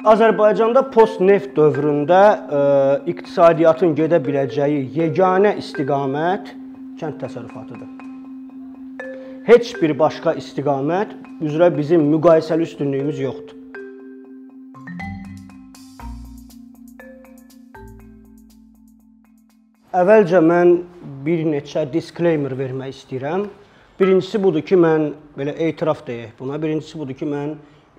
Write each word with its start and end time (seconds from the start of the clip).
Azərbaycanda 0.00 0.80
post-neft 0.94 1.50
dövründə 1.52 2.16
ə, 2.16 2.60
iqtisadiyyatın 3.12 3.90
gedə 3.98 4.16
biləcəyi 4.24 4.86
yeganə 4.94 5.50
istiqamət 5.60 6.54
kənd 6.96 7.18
təsərrüfatıdır. 7.20 7.90
Heç 9.44 9.74
bir 9.76 9.92
başqa 10.00 10.32
istiqamət 10.40 11.12
üzrə 11.44 11.68
bizim 11.74 12.06
müqayisəli 12.14 12.64
üstünlüyümüz 12.64 13.20
yoxdur. 13.20 13.58
Əvvəlcə 20.00 20.40
mən 20.46 20.72
bir 21.26 21.42
neçə 21.44 21.82
disclaimer 21.92 22.54
vermək 22.56 22.94
istəyirəm. 22.94 23.44
Birincisi 24.00 24.40
budur 24.40 24.64
ki, 24.64 24.80
mən 24.80 25.10
belə 25.36 25.52
etiraf 25.66 26.00
deyək 26.08 26.40
buna. 26.40 26.56
Birincisi 26.56 26.96
budur 27.02 27.20
ki, 27.20 27.28
mən 27.28 27.52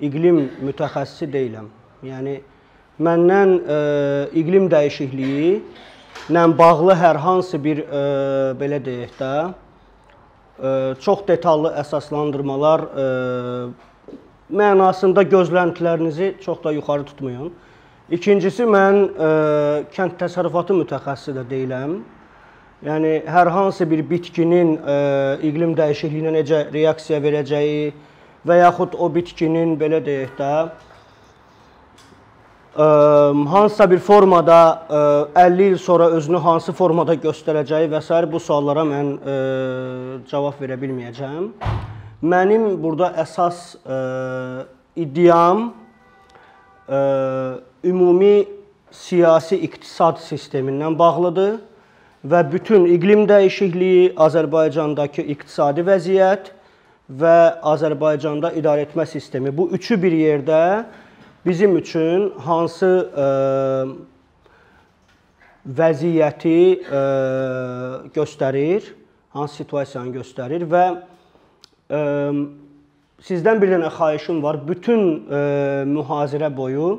iqlim 0.10 0.48
mütəxəssisi 0.66 1.30
deyiləm. 1.30 1.70
Yəni 2.02 2.40
məndən 3.02 3.52
ə, 3.62 3.76
e, 3.76 4.40
iqlim 4.42 4.66
dəyişikliyi 4.72 5.52
ilə 6.32 6.46
bağlı 6.58 6.96
hər 6.98 7.20
hansı 7.22 7.60
bir 7.62 7.84
ə, 7.84 7.86
e, 7.86 8.02
belə 8.58 8.80
deyək 8.82 9.14
də 9.20 9.34
ə, 9.46 9.52
e, 9.52 10.72
çox 11.06 11.22
detallı 11.28 11.76
əsaslandırmalar 11.84 12.86
ə, 12.90 13.06
mənasında 14.50 15.28
gözləntilərinizi 15.30 16.34
çox 16.42 16.64
da 16.64 16.74
yuxarı 16.74 17.06
tutmayın. 17.12 17.54
İkincisi 18.18 18.66
mən 18.66 19.02
ə, 19.14 19.32
kənd 19.94 20.18
təsərrüfatı 20.20 20.76
mütəxəssisi 20.82 21.38
də 21.38 21.46
deyiləm. 21.54 22.00
Yəni 22.82 23.18
hər 23.30 23.54
hansı 23.54 23.86
bir 23.86 24.02
bitkinin 24.10 24.80
ə, 24.82 24.96
iqlim 25.46 25.78
dəyişikliyinə 25.78 26.34
necə 26.42 26.66
reaksiya 26.74 27.22
verəcəyi 27.22 27.92
və 28.50 28.64
yaxud 28.66 28.98
o 28.98 29.10
bitkinin 29.14 29.78
belə 29.78 30.02
deyək 30.02 30.40
də 30.42 30.56
hansısa 32.76 33.92
bir 33.92 34.00
formada 34.00 34.88
ə, 34.90 35.28
50 35.36 35.64
il 35.64 35.78
sonra 35.78 36.10
özünü 36.10 36.38
hansı 36.38 36.74
formada 36.74 37.16
göstərəcəyi 37.16 37.90
və 37.92 38.02
s. 38.02 38.32
bu 38.32 38.40
suallara 38.40 38.86
mən 38.88 39.12
cavab 40.32 40.62
verə 40.62 40.80
bilməyəcəm. 40.80 41.52
Mənim 42.22 42.84
burada 42.84 43.12
əsas 43.18 43.76
iddiam 44.96 45.74
ümumi 47.84 48.48
siyasi 48.92 49.56
iqtisad 49.56 50.20
sistemindən 50.20 50.98
bağlıdır 51.00 51.60
və 52.26 52.42
bütün 52.52 52.86
iqlim 52.86 53.26
dəyişikliyi, 53.30 54.14
Azərbaycandakı 54.16 55.24
iqtisadi 55.34 55.86
vəziyyət 55.88 56.52
və 57.10 57.38
Azərbaycanda 57.74 58.52
idarəetmə 58.60 59.06
sistemi 59.10 59.52
bu 59.58 59.70
üçü 59.74 59.98
bir 60.02 60.12
yerdə 60.12 60.62
bizim 61.46 61.78
üçün 61.78 62.30
hansı 62.40 62.90
ə, 63.18 63.28
vəziyyəti 65.66 66.58
ə, 66.86 67.04
göstərir, 68.16 68.92
hansı 69.36 69.62
situasiyanı 69.62 70.14
göstərir 70.20 70.68
və 70.70 70.84
ə, 70.92 72.02
sizdən 73.26 73.62
bir 73.62 73.74
dənə 73.76 73.90
xahişim 73.94 74.42
var. 74.44 74.62
Bütün 74.68 75.26
ə, 75.26 75.42
mühazirə 75.90 76.52
boyu 76.56 76.94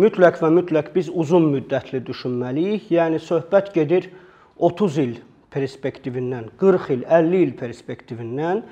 mütləq 0.00 0.40
və 0.42 0.50
mütləq 0.58 0.90
biz 0.96 1.12
uzun 1.12 1.50
müddətli 1.52 2.02
düşünməliyik. 2.06 2.90
Yəni 2.94 3.20
söhbət 3.22 3.72
gedir 3.76 4.10
30 4.58 4.98
il 5.04 5.14
perspektivindən, 5.54 6.50
40 6.58 6.90
il, 6.96 7.06
50 7.06 7.42
il 7.44 7.54
perspektivindən. 7.58 8.64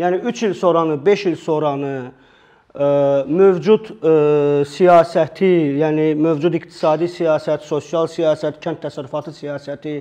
Yəni 0.00 0.22
3 0.24 0.42
il 0.48 0.54
sonranı, 0.56 0.96
5 1.04 1.26
il 1.26 1.36
sonranı 1.36 1.94
e, 2.08 2.28
mövcud 2.74 3.88
ə, 3.90 4.10
e, 4.10 4.64
siyasəti, 4.70 5.50
yəni 5.80 6.12
mövcud 6.14 6.54
iqtisadi 6.54 7.08
siyasət, 7.10 7.64
sosial 7.66 8.06
siyasət, 8.06 8.60
kənd 8.62 8.78
təsərrüfatı 8.84 9.34
siyasəti, 9.34 9.96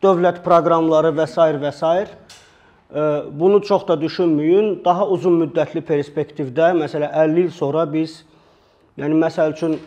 dövlət 0.00 0.40
proqramları 0.44 1.12
və 1.12 1.26
s. 1.28 1.36
və 1.60 1.72
s. 1.72 2.06
Bunu 3.34 3.58
çox 3.64 3.88
da 3.88 3.96
düşünməyin. 3.98 4.84
Daha 4.84 5.08
uzun 5.10 5.40
müddətli 5.40 5.82
perspektivdə, 5.82 6.70
məsələn 6.78 7.10
50 7.10 7.40
il 7.42 7.50
sonra 7.50 7.84
biz 7.92 8.22
yəni 9.00 9.18
məsəl 9.18 9.52
üçün 9.56 9.78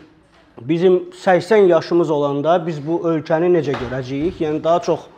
bizim 0.60 1.10
80 1.16 1.56
yaşımız 1.56 2.10
olanda 2.10 2.58
biz 2.66 2.78
bu 2.86 3.00
ölkəni 3.08 3.48
necə 3.50 3.74
görəcəyik? 3.78 4.42
Yəni 4.44 4.62
daha 4.62 4.82
çox 4.84 5.06
ə, 5.06 5.10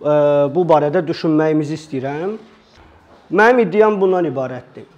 e, 0.00 0.16
bu 0.54 0.64
barədə 0.64 1.04
düşünməyimizi 1.04 1.76
istəyirəm. 1.80 2.36
Mənim 3.30 3.66
iddiam 3.66 4.00
bundan 4.00 4.24
ibarətdir. 4.24 4.95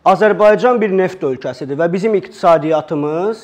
Azərbaycan 0.00 0.78
bir 0.80 0.94
neft 0.96 1.20
ölkəsidir 1.20 1.76
və 1.76 1.86
bizim 1.92 2.14
iqtisadiyyatımız 2.16 3.42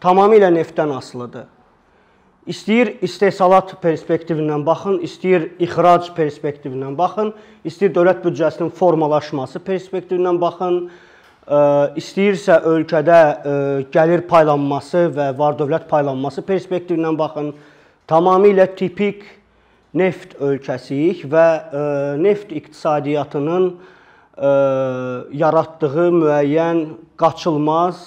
tamamilə 0.00 0.48
neftdən 0.54 0.94
asılıdır. 0.96 1.50
İstəyir 2.48 2.94
istehsalat 3.04 3.74
perspektivindən 3.82 4.62
baxın, 4.64 5.00
istəyir 5.04 5.50
ixrac 5.60 6.08
perspektivindən 6.16 6.94
baxın, 6.96 7.34
istəyir 7.66 7.92
dövlət 7.92 8.22
büdcəsinin 8.24 8.70
formalaşması 8.72 9.60
perspektivindən 9.66 10.38
baxın, 10.40 10.78
istəyirsə 12.00 12.56
ölkədə 12.70 13.18
gəlir 13.92 14.22
paylanması 14.30 15.10
və 15.12 15.26
var-dövlət 15.36 15.90
paylanması 15.90 16.46
perspektivindən 16.46 17.18
baxın, 17.18 17.50
tamamilə 18.08 18.64
tipik 18.78 19.26
neft 19.92 20.38
ölkəsiyik 20.40 21.26
və 21.28 21.46
neft 22.22 22.54
iqtisadiyyatının 22.54 23.68
yaratdığı 24.36 26.08
müəyyən 26.12 26.82
qaçılmaz 27.16 28.02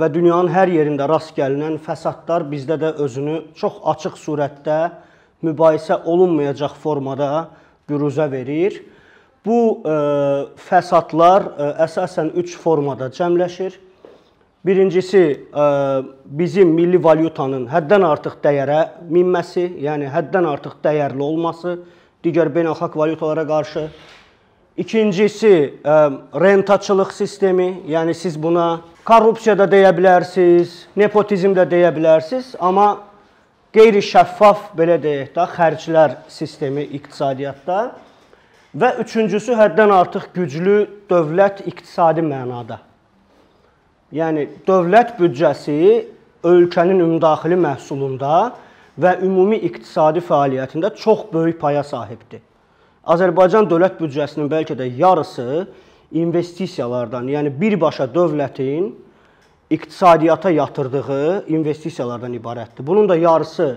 və 0.00 0.08
dünyanın 0.14 0.48
hər 0.50 0.72
yerində 0.72 1.08
rast 1.08 1.34
gəlinən 1.36 1.76
fəsadlar 1.84 2.46
bizdə 2.50 2.78
də 2.80 2.94
özünü 3.04 3.36
çox 3.58 3.82
açıq 3.92 4.16
surətdə 4.18 4.78
mübahisə 5.44 6.00
olunmayacaq 6.08 6.74
formada 6.80 7.48
büruzə 7.88 8.30
verir. 8.32 8.80
Bu 9.44 9.84
fəsadlar 10.56 11.50
əsasən 11.84 12.32
3 12.40 12.56
formada 12.56 13.10
cəmləşir. 13.12 13.76
Birincisi 14.64 15.44
bizim 16.24 16.70
milli 16.72 16.96
valyutanın 17.04 17.66
həddən 17.68 18.06
artıq 18.08 18.38
dəyərə 18.40 19.04
minməsi, 19.12 19.66
yəni 19.84 20.08
həddən 20.08 20.48
artıq 20.48 20.78
dəyərli 20.80 21.20
olması 21.20 21.76
digər 22.24 22.48
beynəlxalq 22.48 22.96
valyutalara 22.96 23.44
qarşı. 23.44 23.90
İkincisi 24.76 25.54
ə, 25.84 25.96
rentaçılıq 26.40 27.12
sistemi, 27.14 27.68
yəni 27.88 28.14
siz 28.14 28.34
buna 28.42 28.80
korrupsiya 29.06 29.58
da 29.58 29.68
deyə 29.70 29.92
bilərsiniz, 29.94 30.88
nepotizm 30.96 31.54
də 31.54 31.66
deyə 31.70 31.92
bilərsiniz, 31.94 32.56
amma 32.58 32.88
qeyri-şəffaf 33.74 34.72
belə 34.74 34.98
deyək 35.02 35.30
də 35.36 35.46
xərclər 35.54 36.18
sistemi 36.28 36.88
iqtisadiyyatda 36.98 37.78
Və 38.74 38.88
üçüncüsü 39.04 39.54
həddən 39.54 39.92
artıq 39.94 40.32
güclü 40.34 40.80
dövlət 41.10 41.60
iqtisadi 41.70 42.24
mənada. 42.26 42.80
Yəni 44.10 44.48
dövlət 44.66 45.12
büdcəsi 45.20 45.76
ölkənin 46.42 46.98
ümumdaxili 47.04 47.54
məhsulunda 47.54 48.32
və 48.98 49.12
ümumi 49.22 49.60
iqtisadi 49.68 50.24
fəaliyyətində 50.26 50.90
çox 50.98 51.22
böyük 51.30 51.60
paya 51.60 51.84
sahibdir. 51.86 52.42
Azərbaycan 53.04 53.66
dövlət 53.68 53.98
büdcəsinin 54.00 54.48
bəlkə 54.48 54.76
də 54.78 54.86
yarısı 54.96 55.66
investisiyalardan, 56.16 57.26
yəni 57.28 57.50
birbaşa 57.60 58.06
dövlətin 58.14 58.94
iqtisadiyyata 59.70 60.50
yatırdığı 60.50 61.46
investisiyalardan 61.52 62.34
ibarətdir. 62.38 62.86
Bunun 62.86 63.08
da 63.08 63.16
yarısı 63.16 63.68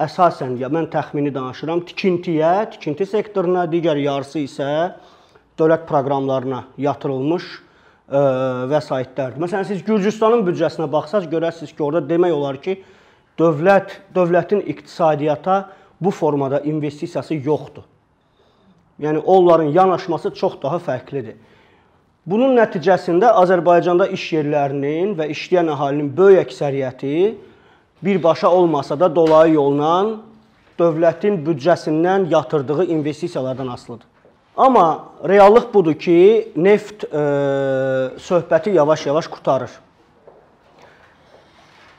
əsasən 0.00 0.56
ya 0.60 0.70
mən 0.72 0.88
təxmini 0.92 1.32
danışıram, 1.34 1.82
tikintiyə, 1.90 2.70
tikinti 2.72 3.06
sektoruna, 3.10 3.66
digər 3.68 4.00
yarısı 4.00 4.44
isə 4.46 4.70
dövlət 5.58 5.84
proqramlarına 5.90 6.62
yatırılmış 6.78 7.50
ə, 7.50 7.58
e, 7.58 8.22
vəsaitlərdir. 8.72 9.42
Məsələn, 9.42 9.66
siz 9.68 9.82
Gürcüstanın 9.84 10.46
büdcəsinə 10.46 10.86
baxsaz 10.92 11.26
görərsiniz 11.28 11.74
ki, 11.74 11.82
orada 11.82 12.06
demək 12.08 12.36
olar 12.36 12.62
ki, 12.62 12.78
dövlət 13.40 13.98
dövlətin 14.14 14.62
iqtisadiyyata 14.70 15.60
bu 16.00 16.14
formada 16.14 16.62
investisiyası 16.62 17.42
yoxdur. 17.42 17.84
Yəni 19.00 19.18
onların 19.18 19.70
yanaşması 19.74 20.30
çox 20.34 20.58
daha 20.62 20.78
fərqlidir. 20.82 21.36
Bunun 22.26 22.56
nəticəsində 22.58 23.30
Azərbaycanda 23.40 24.08
iş 24.12 24.24
yerlərinin 24.34 25.14
və 25.16 25.30
işləyən 25.32 25.70
əhalinin 25.72 26.10
böyük 26.16 26.48
əksəriyyəti 26.48 27.14
birbaşa 28.04 28.50
olmasa 28.50 28.98
da 29.00 29.08
dolayı 29.14 29.54
yolla 29.54 30.18
dövlətin 30.78 31.40
büdcəsindən 31.46 32.28
yatırdığı 32.30 32.84
investisiyalardan 32.84 33.66
asılıdır. 33.66 34.06
Amma 34.56 35.04
reallıq 35.28 35.74
budur 35.74 35.94
ki, 35.94 36.52
neft 36.56 37.04
e, 37.04 37.08
söhbəti 38.18 38.74
yavaş-yavaş 38.74 39.26
qutarır. 39.26 39.70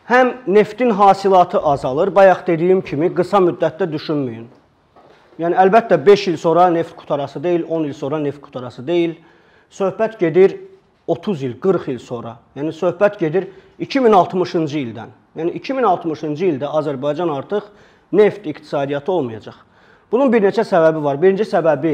Həm 0.09 0.33
neftin 0.47 0.89
hasilatı 0.89 1.59
azalır, 1.59 2.15
bayaq 2.15 2.47
dediyim 2.47 2.81
kimi 2.81 3.13
qısa 3.15 3.37
müddətdə 3.37 3.87
düşünməyin. 3.91 4.47
Yəni 5.39 5.55
əlbəttə 5.55 5.95
5 6.03 6.25
il 6.33 6.37
sonra 6.37 6.67
neft 6.73 6.97
qutarası 6.99 7.39
deyil, 7.43 7.63
10 7.63 7.85
il 7.87 7.93
sonra 7.95 8.19
neft 8.19 8.41
qutarası 8.43 8.83
deyil. 8.87 9.15
Söhbət 9.71 10.17
gedir 10.19 10.57
30 11.07 11.43
il, 11.47 11.53
40 11.63 11.87
il 11.93 11.99
sonra. 12.03 12.35
Yəni 12.57 12.73
söhbət 12.75 13.19
gedir 13.21 13.47
2060-cı 13.79 14.79
ildən. 14.81 15.13
Yəni 15.39 15.53
2060-cı 15.61 16.49
ildə 16.53 16.71
Azərbaycan 16.81 17.31
artıq 17.31 17.69
neft 18.11 18.47
iqtisadiyyatı 18.51 19.11
olmayacaq. 19.11 19.55
Bunun 20.11 20.33
bir 20.33 20.43
neçə 20.43 20.65
səbəbi 20.67 21.03
var. 21.05 21.21
Birinci 21.21 21.45
səbəbi 21.47 21.93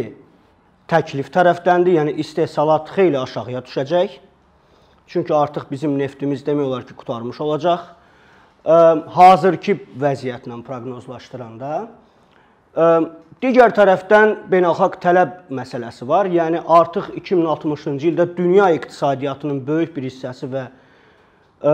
təklif 0.89 1.29
tərəfdəndir, 1.35 1.99
yəni 1.99 2.15
istehsalat 2.23 2.89
xeyli 2.95 3.19
aşağıya 3.19 3.61
düşəcək. 3.67 4.15
Çünki 5.07 5.33
artıq 5.37 5.67
bizim 5.69 5.99
neftimiz 5.99 6.41
demək 6.47 6.65
olar 6.65 6.87
ki, 6.87 6.95
qutarmış 6.97 7.41
olacaq. 7.45 7.91
Hazırki 9.13 9.77
vəziyyətlə 10.01 10.57
proqnozlaşdıranda 10.65 11.71
Digər 12.75 13.73
tərəfdən 13.75 14.31
beynəlxalq 14.49 14.95
tələb 15.03 15.35
məsələsi 15.53 16.05
var. 16.07 16.27
Yəni 16.31 16.61
artıq 16.71 17.11
2060-cı 17.19 18.09
ildə 18.09 18.25
dünya 18.37 18.69
iqtisadiyyatının 18.77 19.59
böyük 19.67 19.91
bir 19.95 20.07
hissəsi 20.07 20.47
və 20.49 20.63
ə, 20.65 21.73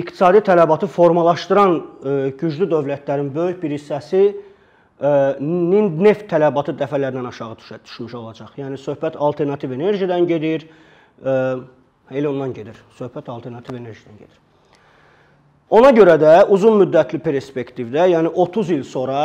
iqtisadi 0.00 0.40
tələbatı 0.48 0.88
formalaşdıran 0.90 1.76
ə, 1.76 2.14
güclü 2.40 2.68
dövlətlərin 2.72 3.28
böyük 3.34 3.60
bir 3.62 3.76
hissəsi 3.76 4.22
ə, 4.32 5.12
neft 5.40 6.26
tələbatı 6.32 6.74
dəfələrlə 6.80 7.22
aşağı 7.28 7.60
düşə, 7.60 7.80
düşmüş 7.84 8.16
olacaq. 8.22 8.56
Yəni 8.58 8.80
söhbət 8.80 9.20
alternativ 9.20 9.76
enerjidən 9.76 10.26
gedir. 10.28 10.64
Ə, 11.20 11.36
elə 12.10 12.32
ondan 12.32 12.56
gedir. 12.56 12.80
Söhbət 12.98 13.28
alternativ 13.32 13.78
enerjidən 13.78 14.16
gedir. 14.16 14.40
Ona 15.76 15.92
görə 15.92 16.16
də 16.18 16.38
uzun 16.54 16.80
müddətli 16.80 17.20
perspektivdə, 17.20 18.08
yəni 18.12 18.32
30 18.32 18.72
il 18.74 18.84
sonra 18.86 19.20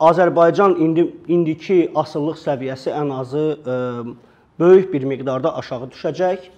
Azərbaycan 0.00 0.74
indi 0.82 1.04
indiki 1.30 1.84
asıllıq 1.94 2.40
səviyyəsi 2.42 2.90
ən 2.90 3.12
azı 3.14 3.44
ə, 3.54 3.74
e, 3.74 4.14
böyük 4.58 4.90
bir 4.92 5.06
miqdarda 5.06 5.54
aşağı 5.60 5.86
düşəcək 5.92 6.48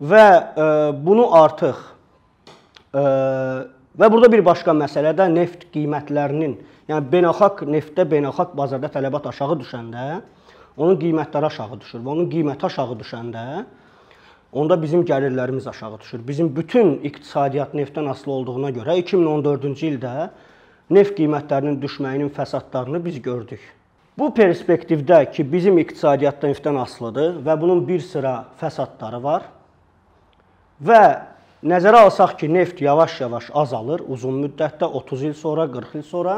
və 0.00 0.24
ə, 0.24 0.40
e, 0.64 0.68
bunu 1.04 1.26
artıq 1.36 1.76
ə, 1.76 3.02
e, 3.02 3.04
və 4.00 4.08
burada 4.12 4.32
bir 4.32 4.44
başqa 4.46 4.72
məsələ 4.72 5.12
də 5.18 5.28
neft 5.34 5.68
qiymətlərinin, 5.74 6.56
yəni 6.88 7.12
beynəlxalq 7.12 7.66
neftdə 7.68 8.08
beynəlxalq 8.08 8.56
bazarda 8.56 8.88
tələbat 8.88 9.28
aşağı 9.34 9.60
düşəndə 9.60 10.06
onun 10.80 10.96
qiymətləri 10.96 11.52
aşağı 11.52 11.80
düşür 11.82 12.00
və 12.00 12.14
onun 12.14 12.30
qiyməti 12.32 12.70
aşağı 12.70 12.96
düşəndə 13.02 13.46
onda 14.52 14.82
bizim 14.82 15.04
gəlirlərimiz 15.04 15.68
aşağı 15.68 16.00
düşür. 16.00 16.22
Bizim 16.28 16.56
bütün 16.56 16.96
iqtisadiyyat 17.04 17.74
neftdən 17.76 18.08
asılı 18.10 18.32
olduğuna 18.32 18.70
görə 18.80 18.96
2014-cü 19.02 19.92
ildə 19.92 20.30
neft 20.90 21.16
qiymətlərinin 21.18 21.78
düşməyinin 21.82 22.30
fəsadlarını 22.34 23.00
biz 23.04 23.20
gördük. 23.22 23.60
Bu 24.18 24.28
perspektivdə 24.34 25.22
ki, 25.32 25.46
bizim 25.52 25.78
iqtisadiyyat 25.80 26.42
neftdən 26.44 26.76
asılıdır 26.82 27.38
və 27.46 27.54
bunun 27.60 27.80
bir 27.88 28.02
sıra 28.04 28.34
fəsadları 28.60 29.22
var 29.22 29.46
və 30.84 31.02
nəzərə 31.64 32.02
alsaq 32.06 32.36
ki, 32.40 32.50
neft 32.52 32.82
yavaş-yavaş 32.82 33.50
azalır 33.62 34.02
uzun 34.08 34.42
müddətdə 34.44 34.84
30 35.00 35.22
il 35.30 35.34
sonra, 35.34 35.68
40 35.72 35.94
il 36.00 36.02
sonra 36.02 36.36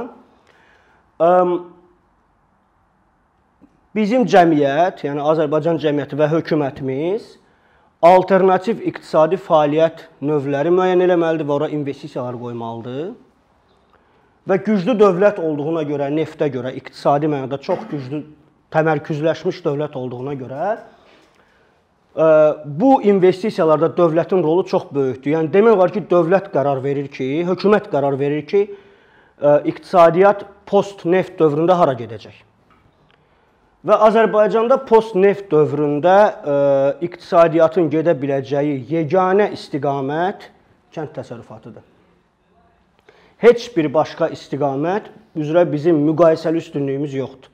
bizim 3.94 4.24
cəmiyyət, 4.26 5.04
yəni 5.08 5.24
Azərbaycan 5.32 5.80
cəmiyyəti 5.82 6.18
və 6.18 6.30
hökumətimiz 6.36 7.36
alternativ 8.02 8.80
iqtisadi 8.82 9.38
fəaliyyət 9.38 10.08
növləri 10.22 10.72
müəyyən 10.74 11.04
etməlidir 11.06 11.46
və 11.46 11.58
ora 11.58 11.68
investisiyalar 11.70 12.38
qoymalıdır 12.38 13.12
və 14.48 14.58
güclü 14.66 14.94
dövlət 14.98 15.38
olduğuna 15.42 15.84
görə, 15.86 16.08
neftə 16.14 16.48
görə, 16.52 16.72
iqtisadi 16.78 17.30
mənada 17.30 17.58
çox 17.62 17.84
güclü 17.90 18.22
təmərküzləşmiş 18.74 19.60
dövlət 19.64 19.96
olduğuna 19.98 20.34
görə 20.40 20.62
e, 20.72 22.28
bu 22.66 22.94
investisiyalarda 23.06 23.92
dövlətin 23.96 24.42
rolu 24.42 24.64
çox 24.66 24.88
böyükdür. 24.94 25.36
Yəni 25.36 25.52
demək 25.52 25.76
olar 25.76 25.92
ki, 25.94 26.04
dövlət 26.10 26.50
qərar 26.54 26.82
verir 26.84 27.10
ki, 27.12 27.28
hökumət 27.48 27.90
qərar 27.92 28.18
verir 28.18 28.46
ki, 28.48 28.64
e, 28.66 29.58
iqtisadiyyat 29.74 30.46
post-neft 30.66 31.38
dövründə 31.38 31.76
hara 31.78 31.94
gedəcək. 31.98 32.42
Və 33.86 33.94
Azərbaycanda 34.06 34.78
post-neft 34.86 35.48
dövründə 35.50 36.16
ə, 36.16 36.32
e, 36.42 36.58
iqtisadiyyatın 37.08 37.90
gedə 37.94 38.14
biləcəyi 38.18 38.78
yeganə 38.90 39.50
istiqamət 39.54 40.50
kənd 40.94 41.14
təsərrüfatıdır 41.18 41.91
heç 43.42 43.64
bir 43.76 43.88
başqa 43.94 44.28
istiqamət 44.36 45.08
üzrə 45.34 45.64
bizim 45.72 45.98
müqayisəli 46.06 46.62
üstünlüyümüz 46.62 47.14
yoxdur. 47.18 47.50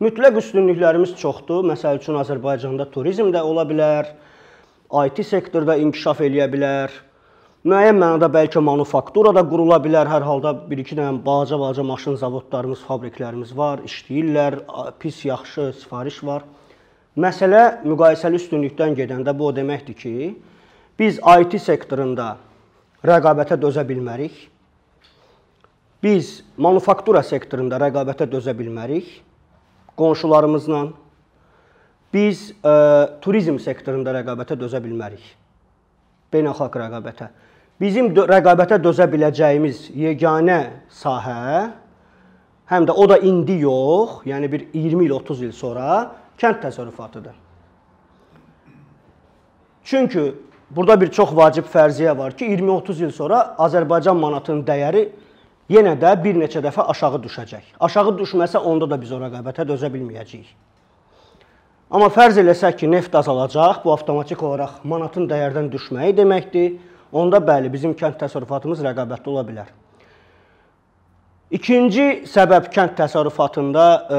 Mütləq 0.00 0.38
üstünlüklərimiz 0.40 1.12
çoxdur. 1.20 1.66
Məsəl 1.68 1.98
üçün 1.98 2.16
Azərbaycanda 2.20 2.86
turizm 2.94 3.32
də 3.34 3.42
ola 3.44 3.66
bilər, 3.68 4.12
IT 5.04 5.20
sektorda 5.26 5.76
inkişaf 5.82 6.22
eləyə 6.24 6.48
bilər. 6.52 6.94
Müəyyən 7.68 7.98
mənada 7.98 8.30
bəlkə 8.32 8.62
manufaktura 8.64 9.34
da 9.34 9.42
qurula 9.44 9.80
bilər. 9.84 10.08
Hər 10.08 10.24
halda 10.24 10.54
1-2 10.70 10.96
dənə 10.96 11.24
balaca-balaca 11.24 11.84
maşın 11.84 12.16
zavodlarımız, 12.22 12.84
fabriklərimiz 12.88 13.56
var, 13.56 13.82
işləyirlər, 13.84 14.60
pis, 15.02 15.24
yaxşı 15.26 15.72
sifariş 15.82 16.22
var. 16.24 16.46
Məsələ 17.18 17.82
müqayisəli 17.82 18.38
üstünlükdən 18.38 18.94
gedəndə 18.96 19.34
bu 19.36 19.50
o 19.50 19.56
deməkdir 19.56 19.98
ki, 19.98 20.14
biz 20.98 21.18
IT 21.18 21.58
sektorunda 21.60 22.36
rəqabətə 23.04 23.58
dözə 23.60 23.84
bilmərik 23.88 24.46
Biz 26.02 26.30
manufaktura 26.56 27.24
sektorunda 27.26 27.80
rəqabətə 27.82 28.28
dözə 28.30 28.54
bilmərik 28.58 29.08
qonşularımızla. 29.98 30.84
Biz 32.14 32.44
ə, 32.62 32.70
e, 32.70 32.76
turizm 33.24 33.58
sektorunda 33.60 34.14
rəqabətə 34.14 34.56
dözə 34.60 34.78
bilmərik. 34.84 35.24
Beynəlxalq 36.32 36.78
rəqabətə. 36.84 37.28
Bizim 37.82 38.12
rəqabətə 38.14 38.78
dözə 38.82 39.08
biləcəyimiz 39.10 39.88
yeganə 39.98 40.60
sahə 40.90 41.68
həm 42.70 42.88
də 42.88 42.94
o 42.94 43.04
da 43.10 43.18
indi 43.24 43.58
yox, 43.62 44.22
yəni 44.28 44.50
bir 44.52 44.66
20 44.72 45.04
il, 45.06 45.12
30 45.18 45.44
il 45.46 45.52
sonra 45.52 46.00
kənd 46.38 46.60
təsərrüfatıdır. 46.62 47.36
Çünki 49.84 50.34
burada 50.70 51.00
bir 51.00 51.10
çox 51.10 51.32
vacib 51.36 51.64
fərziyyə 51.72 52.16
var 52.18 52.36
ki, 52.36 52.44
20-30 52.44 53.04
il 53.06 53.12
sonra 53.14 53.54
Azərbaycan 53.58 54.18
manatının 54.20 54.66
dəyəri 54.68 55.08
yenə 55.72 55.94
də 56.00 56.14
bir 56.22 56.38
neçə 56.40 56.62
dəfə 56.64 56.86
aşağı 56.92 57.20
düşəcək. 57.26 57.74
Aşağı 57.80 58.14
düşməsə 58.18 58.58
onda 58.58 58.88
da 58.90 58.98
biz 59.00 59.12
o 59.12 59.20
rəqabətə 59.20 59.66
dözə 59.68 59.90
bilməyəcəyik. 59.92 60.48
Amma 61.88 62.10
fərz 62.12 62.36
eləsək 62.42 62.82
ki, 62.82 62.88
neft 62.92 63.14
azalacaq, 63.16 63.80
bu 63.84 63.94
avtomatik 63.94 64.42
olaraq 64.44 64.82
manatın 64.84 65.24
dəyərdən 65.28 65.70
düşməyi 65.72 66.16
deməkdir. 66.16 66.74
Onda 67.16 67.40
bəli, 67.40 67.70
bizim 67.72 67.94
kənd 67.96 68.18
təsərrüfatımız 68.20 68.82
rəqabətli 68.84 69.32
ola 69.32 69.44
bilər. 69.48 69.70
İkinci 71.56 72.26
səbəb 72.28 72.66
kənd 72.74 72.92
təsərrüfatında 72.98 73.84
ə, 73.88 74.00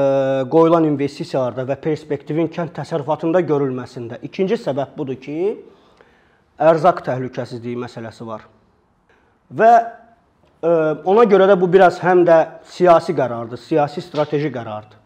qoyulan 0.50 0.88
investisiyalarda 0.88 1.62
və 1.68 1.76
perspektivin 1.78 2.50
kənd 2.50 2.74
təsərrüfatında 2.74 3.44
görülməsində. 3.46 4.18
İkinci 4.26 4.58
səbəb 4.58 4.96
budur 4.96 5.20
ki, 5.22 5.36
ərzaq 6.58 7.04
təhlükəsizliyi 7.06 7.78
məsələsi 7.78 8.26
var. 8.26 8.48
Və 9.54 9.70
Ona 10.62 11.24
görə 11.24 11.46
də 11.48 11.56
bu 11.60 11.70
biraz 11.72 11.98
həm 12.04 12.24
də 12.28 12.36
siyasi 12.68 13.14
qərardır, 13.16 13.60
siyasi 13.64 14.02
strateji 14.04 14.50
qərardır. 14.52 14.98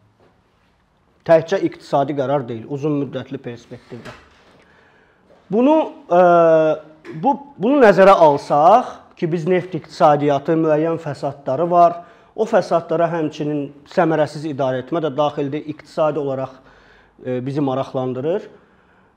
Təkcə 1.24 1.60
iqtisadi 1.68 2.16
qərar 2.18 2.42
deyil, 2.48 2.64
uzun 2.68 2.98
müddətli 3.04 3.38
perspektivdə. 3.40 4.12
Bunu 5.50 5.76
bu 7.22 7.36
bunu 7.58 7.78
nəzərə 7.84 8.16
alsaq 8.26 8.90
ki, 9.16 9.30
biz 9.30 9.46
neft 9.46 9.76
iqtisadiyyatı 9.78 10.56
müəyyən 10.58 10.98
fəsadları 10.98 11.68
var. 11.70 12.00
O 12.34 12.44
fəsadlara 12.50 13.06
həmçinin 13.12 13.68
səmərəsiz 13.86 14.48
idarə 14.50 14.82
etmə 14.82 15.04
də 15.04 15.12
daxildir, 15.14 15.62
iqtisadi 15.70 16.18
olaraq 16.18 16.58
bizi 17.46 17.62
maraqlandırır 17.62 18.48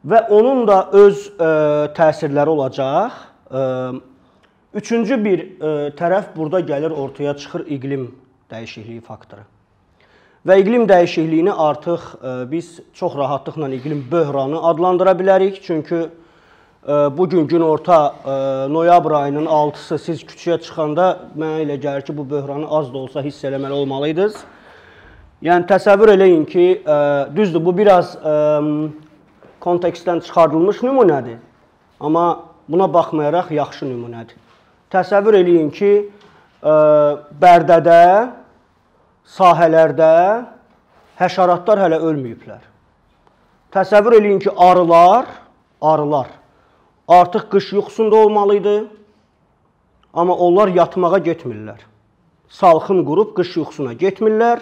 və 0.05 0.19
onun 0.29 0.67
da 0.69 0.83
öz 0.93 1.23
təsirləri 1.97 2.53
olacaq. 2.53 3.17
Üçüncü 4.77 5.15
bir 5.23 5.39
ə, 5.41 5.47
e, 5.47 5.69
tərəf 5.97 6.35
burada 6.35 6.59
gəlir 6.61 6.93
ortaya 6.93 7.33
çıxır 7.37 7.63
iqlim 7.73 8.11
dəyişikliyi 8.51 9.01
faktoru. 9.01 9.41
Və 10.45 10.59
iqlim 10.61 10.85
dəyişikliyini 10.89 11.49
artıq 11.49 12.03
ə, 12.03 12.33
e, 12.43 12.51
biz 12.51 12.75
çox 12.93 13.15
rahatlıqla 13.17 13.71
iqlim 13.79 14.03
böhranı 14.11 14.61
adlandıra 14.69 15.15
bilərik. 15.17 15.57
Çünki 15.65 16.03
ə, 16.03 16.05
e, 16.05 16.99
bu 17.17 17.29
gün 17.29 17.49
günorta 17.49 17.97
ə, 18.21 18.37
noyabr 18.69 19.17
ayının 19.23 19.49
6-sı 19.49 19.97
siz 20.05 20.21
küçəyə 20.21 20.61
çıxanda 20.61 21.09
mənə 21.33 21.65
elə 21.65 21.81
gəlir 21.81 22.05
ki, 22.05 22.17
bu 22.17 22.29
böhranı 22.29 22.69
az 22.69 22.93
da 22.93 23.01
olsa 23.01 23.25
hiss 23.25 23.49
eləməli 23.49 23.81
olmalıydınız. 23.81 24.41
Yəni 25.41 25.71
təsəvvür 25.73 26.13
eləyin 26.13 26.45
ki, 26.45 26.71
ə, 26.85 26.99
düzdür, 27.33 27.65
bu 27.65 27.73
biraz 27.81 28.13
ə, 28.21 28.39
kontekstdən 29.65 30.21
çıxardılmış 30.27 30.85
nümunədir. 30.85 31.41
Amma 31.99 32.27
buna 32.69 32.93
baxmayaraq 32.93 33.55
yaxşı 33.57 33.89
nümunədir. 33.89 34.43
Təsəvvür 34.93 35.39
eləyin 35.41 35.71
ki, 35.75 35.91
ə, 36.63 36.75
Bərdədə, 37.41 38.01
sahələrdə 39.27 40.13
həşəratlar 41.19 41.83
hələ 41.85 41.99
ölməyiblər. 42.07 42.63
Təsəvvür 43.75 44.19
eləyin 44.21 44.39
ki, 44.43 44.53
arılar 44.55 45.27
arılar 45.81 46.27
artıq 47.07 47.49
qış 47.49 47.73
yuxusunda 47.73 48.15
olmalı 48.15 48.55
idi. 48.55 48.83
Amma 50.13 50.33
onlar 50.33 50.67
yatmağa 50.67 51.19
getmirlər. 51.19 51.79
Salxım 52.49 53.03
qurub 53.05 53.35
qış 53.37 53.57
yuxusuna 53.57 53.93
getmirlər. 53.93 54.59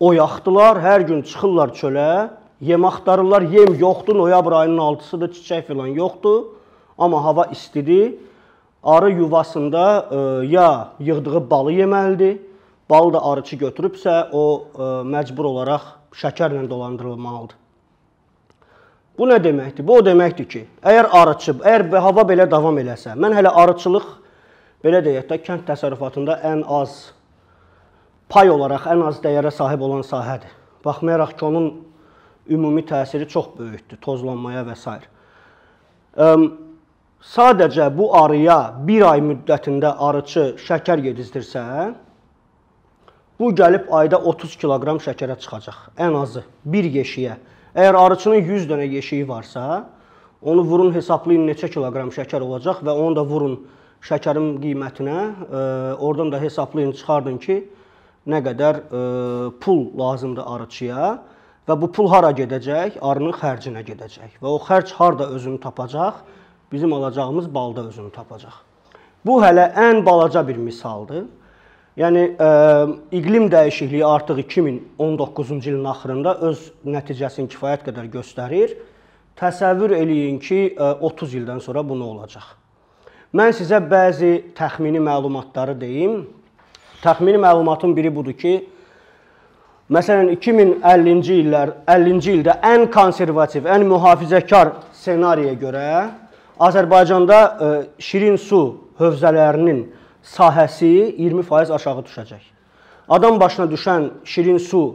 Oyaqdılar, 0.00 0.80
hər 0.82 1.06
gün 1.08 1.22
çıxırlar 1.22 1.72
çölə, 1.78 2.30
yem 2.60 2.84
axtarırlar. 2.84 3.42
Yem 3.42 3.74
yoxdur, 3.78 4.16
noyabr 4.18 4.52
ayının 4.52 4.78
6-sıdır, 4.78 5.30
çiçək 5.36 5.66
filan 5.66 5.86
yoxdur. 5.86 6.44
Amma 6.98 7.24
hava 7.24 7.44
istidir. 7.44 8.14
Arı 8.84 9.10
yuvasında 9.10 10.08
e, 10.10 10.46
ya 10.46 10.88
yığdığı 11.00 11.50
balı 11.50 11.72
yeməlidir. 11.72 12.38
Balı 12.90 13.12
da 13.12 13.24
arıçı 13.24 13.56
götürübsə, 13.56 14.28
o 14.32 14.64
e, 14.76 14.88
məcbur 15.08 15.44
olaraq 15.48 15.86
şəkərlə 16.12 16.68
dolandırılmalıdır. 16.70 17.56
Bu 19.18 19.28
nə 19.30 19.38
deməkdir? 19.40 19.86
Bu 19.86 20.00
o 20.00 20.02
deməkdir 20.04 20.46
ki, 20.50 20.64
əgər 20.82 21.08
arıçı, 21.14 21.54
əgər 21.62 21.86
hava 22.02 22.24
belə 22.28 22.44
davam 22.50 22.76
eləsə, 22.82 23.14
mən 23.16 23.36
hələ 23.38 23.52
arıçılıq 23.62 24.06
belə 24.84 25.00
deyək 25.06 25.28
də 25.30 25.38
kənd 25.46 25.64
təsərrüfatında 25.68 26.40
ən 26.44 26.64
az 26.80 27.14
pay 28.28 28.50
olaraq 28.50 28.88
ən 28.90 29.04
az 29.06 29.22
dəyərə 29.24 29.52
sahib 29.54 29.84
olan 29.86 30.02
sahədir. 30.04 30.50
Baxmayaraq 30.84 31.36
ki, 31.38 31.44
onun 31.44 31.70
ümumi 32.50 32.82
təsiri 32.84 33.28
çox 33.28 33.54
böyükdür, 33.58 34.02
tozlanmaya 34.02 34.66
və 34.66 34.76
s. 34.76 34.98
Sadəcə 37.24 37.86
bu 37.96 38.10
arıya 38.16 38.74
1 38.84 39.02
ay 39.08 39.22
müddətində 39.24 39.94
arıçı 40.06 40.42
şəkər 40.60 41.00
yedizdirsə, 41.06 41.62
bu 43.40 43.48
gəlib 43.56 43.88
ayda 43.96 44.18
30 44.32 44.56
kiloqram 44.60 45.00
şəkərə 45.00 45.38
çıxacaq. 45.40 45.78
Ən 46.04 46.18
azı 46.20 46.42
bir 46.68 46.84
yeşiyə. 46.84 47.38
Əgər 47.74 47.98
arıçının 48.00 48.44
100 48.50 48.68
dənə 48.68 48.90
yeşiyi 48.98 49.28
varsa, 49.28 49.86
onu 50.42 50.66
vurun 50.68 50.92
hesablayın 50.92 51.48
neçə 51.48 51.72
kiloqram 51.72 52.12
şəkər 52.12 52.44
olacaq 52.44 52.84
və 52.84 52.92
onu 52.92 53.16
da 53.16 53.24
vurun 53.32 53.56
şəkərin 54.04 54.60
qiymətinə, 54.60 55.18
e, 55.48 55.64
oradan 55.96 56.30
da 56.32 56.42
hesablayın, 56.44 56.92
çıxardın 56.92 57.40
ki, 57.40 57.60
nə 58.28 58.44
qədər 58.44 58.84
e, 58.84 59.02
pul 59.64 59.86
lazımdır 59.98 60.44
arıçıya 60.58 61.10
və 61.64 61.80
bu 61.80 61.88
pul 61.88 62.12
hara 62.12 62.36
gedəcək? 62.36 63.00
Arının 63.00 63.32
xərcinə 63.40 63.80
gedəcək 63.88 64.40
və 64.44 64.56
o 64.58 64.60
xərc 64.68 64.92
harda 65.00 65.32
özünü 65.32 65.64
tapacaq? 65.64 66.20
Bizim 66.74 66.92
alacağımız 66.92 67.54
balda 67.54 67.86
özünü 67.86 68.10
tapacaq. 68.10 68.54
Bu 69.26 69.38
hələ 69.42 69.68
ən 69.78 70.06
balaca 70.06 70.40
bir 70.48 70.56
misaldır. 70.56 71.22
Yəni 71.96 72.22
ə, 72.34 72.46
e, 72.46 73.18
iqlim 73.18 73.44
dəyişikliyi 73.46 74.04
artıq 74.04 74.40
2019-cu 74.40 75.54
ilin 75.70 75.84
axırında 75.84 76.32
öz 76.48 76.64
nəticəsini 76.82 77.46
kifayət 77.52 77.84
qədər 77.86 78.08
göstərir. 78.10 78.74
Təsəvvür 79.38 79.94
eləyin 79.94 80.40
ki, 80.42 80.58
ə, 80.74 80.88
e, 80.96 81.10
30 81.10 81.36
ildən 81.38 81.62
sonra 81.62 81.84
bu 81.86 81.94
nə 82.00 82.08
olacaq? 82.08 82.48
Mən 83.30 83.54
sizə 83.54 83.78
bəzi 83.78 84.32
təxmini 84.58 84.98
məlumatları 84.98 85.78
deyim. 85.80 86.24
Təxmini 87.06 87.38
məlumatın 87.46 87.94
biri 87.94 88.10
budur 88.16 88.34
ki, 88.34 88.56
məsələn 89.94 90.34
2050-ci 90.34 91.38
illər 91.44 91.76
50-ci 91.86 92.36
ildə 92.40 92.58
ən 92.74 92.90
konservativ, 92.90 93.70
ən 93.70 93.86
mühafizəkar 93.94 94.74
ssenariyə 94.90 95.54
görə 95.62 95.88
Azərbaycanda 96.62 97.38
ə, 97.38 97.68
e, 97.68 98.02
şirin 98.02 98.36
su 98.38 98.60
hövzələrinin 99.00 99.80
sahəsi 100.22 100.90
20% 101.18 101.72
aşağı 101.74 102.04
düşəcək. 102.06 102.44
Adam 103.08 103.40
başına 103.40 103.66
düşən 103.72 104.06
şirin 104.24 104.60
su 104.62 104.82
ə, 104.84 104.94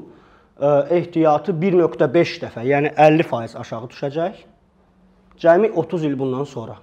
e, 0.92 1.00
ehtiyatı 1.00 1.52
1.5 1.52 2.38
dəfə, 2.46 2.64
yəni 2.64 2.94
50% 2.96 3.58
aşağı 3.60 3.92
düşəcək. 3.92 4.40
Cəmi 5.40 5.72
30 5.72 6.08
il 6.08 6.16
bundan 6.20 6.48
sonra. 6.48 6.80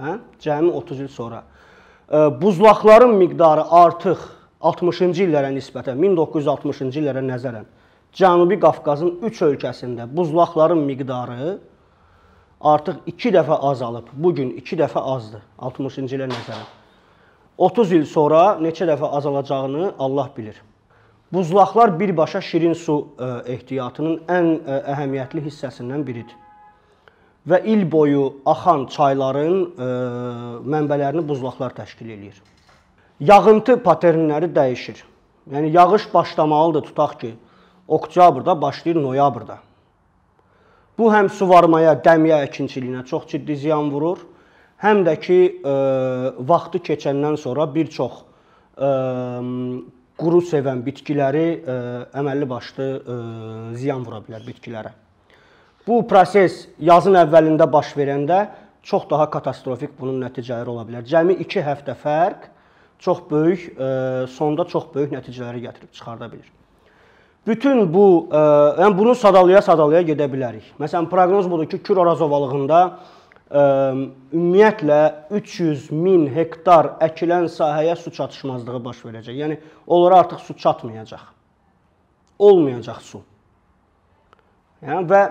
Hə? 0.00 0.18
Cəmi 0.40 0.72
30 0.72 1.04
il 1.04 1.12
sonra. 1.12 1.44
Ə, 1.44 2.16
e, 2.16 2.26
buzlaqların 2.40 3.12
miqdarı 3.20 3.68
artıq 3.84 4.24
60-cı 4.64 5.26
illərə 5.28 5.52
nisbətən, 5.52 6.00
1960-cı 6.00 7.02
illərə 7.02 7.20
nəzərən 7.28 7.68
Cənubi 8.16 8.56
Qafqazın 8.56 9.18
3 9.28 9.42
ölkəsində 9.50 10.06
buzlaqların 10.16 10.80
miqdarı 10.88 11.58
artıq 12.60 12.96
2 13.06 13.32
dəfə 13.36 13.58
azalıb. 13.70 14.08
Bu 14.12 14.34
gün 14.34 14.50
2 14.56 14.76
dəfə 14.76 15.00
azdır 15.00 15.42
60-cı 15.58 16.16
ilə 16.16 16.28
nəzərən. 16.30 16.66
30 17.58 17.92
il 17.96 18.04
sonra 18.06 18.56
neçə 18.60 18.88
dəfə 18.88 19.08
azalacağını 19.18 19.92
Allah 19.98 20.30
bilir. 20.36 20.62
Buzlaqlar 21.32 22.00
birbaşa 22.00 22.40
şirin 22.40 22.72
su 22.72 23.08
e, 23.18 23.52
ehtiyatının 23.52 24.20
ən 24.28 24.50
e, 24.60 24.76
əhəmiyyətli 24.92 25.42
hissəsindən 25.48 26.04
biridir. 26.06 26.36
Və 27.48 27.62
il 27.64 27.82
boyu 27.90 28.28
axan 28.46 28.86
çayların 28.86 29.56
e, 29.64 29.88
mənbələrini 30.74 31.24
buzlaqlar 31.28 31.74
təşkil 31.74 32.12
eləyir. 32.14 32.38
Yağıntı 33.20 33.78
paternləri 33.82 34.52
dəyişir. 34.54 35.02
Yəni 35.50 35.70
yağış 35.74 36.14
başlamalıdır 36.14 36.82
tutaq 36.82 37.18
ki, 37.20 37.34
oktyabrda 37.88 38.62
başlayır 38.62 39.02
noyabrda. 39.02 39.58
Bu 40.96 41.10
həm 41.12 41.28
suvarmaya, 41.28 41.92
dəmiyə 42.00 42.40
əkinçiliyinə 42.46 43.04
çox 43.08 43.26
ciddi 43.34 43.56
ziyan 43.66 43.90
vurur 43.92 44.22
həm 44.82 45.04
də 45.06 45.16
ki, 45.20 45.38
ə, 45.60 45.72
e, 45.72 46.30
vaxtı 46.48 46.80
keçəndən 46.90 47.38
sonra 47.40 47.66
bir 47.72 47.90
çox 47.92 48.22
ə, 48.22 48.88
e, 48.88 48.90
quru 50.20 50.40
sevən 50.50 50.82
bitkiləri 50.84 51.46
ə, 51.48 51.56
e, 51.60 51.96
əməlli 52.20 52.48
başlı 52.48 52.88
ə, 52.96 53.18
ziyan 53.80 54.04
vura 54.06 54.22
bilər 54.24 54.44
bitkilərə. 54.46 54.92
Bu 55.86 56.00
proses 56.08 56.64
yazın 56.82 57.16
əvvəlində 57.22 57.68
baş 57.70 57.94
verəndə 57.96 58.40
çox 58.86 59.06
daha 59.10 59.28
katastrofik 59.30 59.94
bunun 59.98 60.20
nəticələri 60.24 60.72
ola 60.72 60.84
bilər. 60.88 61.06
Cəmi 61.06 61.38
2 61.44 61.64
həftə 61.66 61.96
fərq 62.00 62.50
çox 63.02 63.24
böyük, 63.30 63.72
ə, 63.76 63.88
sonda 64.32 64.66
çox 64.68 64.90
böyük 64.94 65.16
nəticələri 65.16 65.64
gətirib 65.68 65.92
çıxarda 65.92 66.32
bilər. 66.32 66.52
Bütün 67.46 67.84
bu, 67.94 68.26
ə, 68.26 68.40
yəni 68.82 68.98
bunu 68.98 69.14
sadalaya-sadalaya 69.14 70.02
gedə 70.08 70.26
bilərik. 70.30 70.72
Məsələn, 70.82 71.06
proqnoz 71.10 71.46
budur 71.50 71.68
ki, 71.70 71.78
Kür 71.86 72.02
Araz 72.02 72.24
ovalığında 72.24 72.80
ümumiyyətlə 73.46 75.00
300 75.30 75.90
min 75.94 76.26
hektar 76.34 76.96
əkilən 77.06 77.46
sahəyə 77.46 77.94
su 77.96 78.10
çatışmazlığı 78.10 78.80
baş 78.84 79.04
verəcək. 79.06 79.36
Yəni 79.38 79.58
onlara 79.86 80.24
artıq 80.24 80.40
su 80.42 80.56
çatmayacaq. 80.58 81.22
Olmayacaq 82.38 83.00
su. 83.00 83.22
Yəni 84.82 85.06
və 85.08 85.22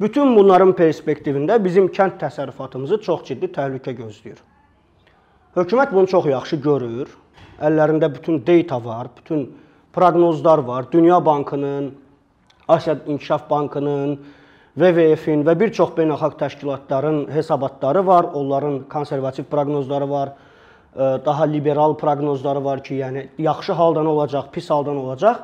bütün 0.00 0.36
bunların 0.36 0.72
perspektivində 0.78 1.58
bizim 1.64 1.90
kənd 1.90 2.20
təsərrüfatımızı 2.22 3.00
çox 3.02 3.26
ciddi 3.26 3.50
təhlükə 3.50 3.96
gözləyir. 3.98 4.38
Hökumət 5.58 5.92
bunu 5.92 6.06
çox 6.06 6.30
yaxşı 6.30 6.56
görür. 6.62 7.10
Əllərində 7.58 8.08
bütün 8.14 8.40
data 8.46 8.78
var, 8.84 9.10
bütün 9.18 9.48
proqnozlar 9.94 10.58
var. 10.58 10.84
Dünya 10.92 11.26
Bankının, 11.26 11.94
Asiya 12.68 12.96
İnkişaf 13.06 13.50
Bankının, 13.50 14.18
WWF-in 14.74 15.44
və 15.46 15.54
bir 15.60 15.72
çox 15.72 15.92
beynəlxalq 15.94 16.38
təşkilatların 16.38 17.28
hesabatları 17.30 18.06
var, 18.06 18.24
onların 18.34 18.80
konservativ 18.90 19.44
proqnozları 19.50 20.10
var, 20.10 20.32
daha 20.98 21.44
liberal 21.44 21.94
proqnozları 21.94 22.64
var 22.64 22.84
ki, 22.84 22.94
yəni 22.94 23.26
yaxşı 23.38 23.72
haldan 23.72 24.06
olacaq, 24.06 24.50
pis 24.52 24.70
haldan 24.70 24.96
olacaq. 24.96 25.36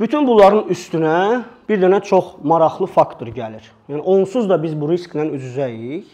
Bütün 0.00 0.26
bunların 0.26 0.68
üstünə 0.70 1.42
bir 1.68 1.80
dənə 1.82 1.98
çox 2.06 2.36
maraqlı 2.42 2.86
faktor 2.86 3.26
gəlir. 3.34 3.64
Yəni 3.90 4.00
onsuz 4.00 4.48
da 4.48 4.56
biz 4.62 4.76
bu 4.78 4.88
risklə 4.92 5.26
üz-üzəyik. 5.34 6.06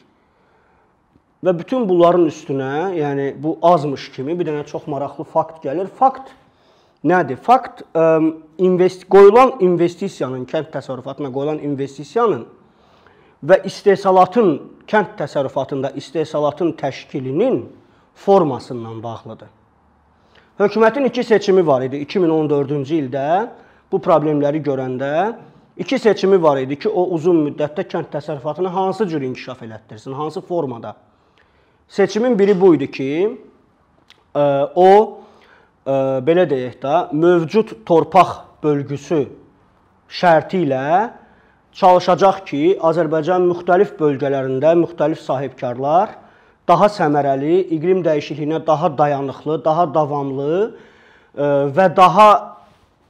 Və 1.44 1.52
bütün 1.58 1.84
bunların 1.88 2.24
üstünə, 2.26 2.94
yəni 2.96 3.34
bu 3.42 3.58
azmış 3.62 4.08
kimi 4.14 4.38
bir 4.38 4.48
dənə 4.48 4.64
çox 4.66 4.86
maraqlı 4.88 5.26
fakt 5.28 5.60
gəlir. 5.66 5.86
Fakt 5.86 6.32
nədir? 7.04 7.36
Fakt 7.36 7.82
invest 8.58 9.06
qoyulan 9.12 9.56
investisiyanın 9.60 10.44
kənd 10.50 10.70
təsərrüfatına 10.74 11.30
qoyulan 11.32 11.60
investisiyanın 11.64 12.46
və 13.44 13.60
istehsalatın 13.68 14.54
kənd 14.88 15.16
təsərrüfatında 15.18 15.92
istehsalatın 15.96 16.72
təşkilinin 16.80 17.64
formasından 18.14 19.02
bağlıdır. 19.02 19.48
Hökumətin 20.58 21.04
iki 21.08 21.24
seçimi 21.24 21.66
var 21.66 21.82
idi 21.82 22.04
2014-cü 22.04 23.00
ildə 23.02 23.48
bu 23.92 23.98
problemləri 23.98 24.60
görəndə 24.62 25.34
iki 25.76 25.98
seçimi 25.98 26.42
var 26.42 26.60
idi 26.62 26.78
ki, 26.78 26.88
o 26.88 27.08
uzun 27.16 27.40
müddətdə 27.48 27.82
kənd 27.90 28.12
təsərrüfatını 28.12 28.70
hansı 28.70 29.08
cür 29.08 29.22
inkişaf 29.22 29.62
elətdirsin, 29.62 30.12
hansı 30.12 30.40
formada. 30.40 30.94
Seçimin 31.88 32.38
biri 32.38 32.60
bu 32.60 32.74
idi 32.74 32.90
ki, 32.90 33.40
o 34.74 35.18
belə 35.84 36.46
deyək 36.48 36.78
də, 36.82 36.94
mövcud 37.12 37.74
torpaq 37.86 38.36
bölgüsü 38.64 39.24
şərti 40.08 40.64
ilə 40.64 41.12
çalışacaq 41.74 42.42
ki, 42.48 42.62
Azərbaycan 42.80 43.48
müxtəlif 43.50 43.96
bölgələrində 43.98 44.74
müxtəlif 44.78 45.20
sahibkarlar 45.20 46.14
daha 46.68 46.88
səmərəli, 46.88 47.66
iqlim 47.76 48.02
dəyişikliyinə 48.06 48.62
daha 48.66 48.88
dayanıqlı, 48.98 49.58
daha 49.64 49.86
davamlı 49.94 50.58
və 51.76 51.88
daha 51.96 52.28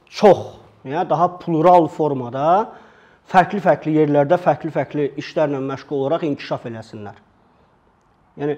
çox, 0.09 0.41
yəni 0.83 1.07
daha 1.09 1.29
plural 1.39 1.87
formada 1.87 2.47
fərqli-fərqli 3.31 3.95
yerlərdə 4.01 4.37
fərqli-fərqli 4.41 5.13
işlərlə 5.21 5.61
məşğul 5.63 6.03
olaraq 6.03 6.25
inkişaf 6.27 6.67
eləsinlər. 6.69 7.15
Yəni 8.41 8.57